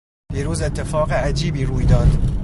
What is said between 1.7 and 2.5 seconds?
داد.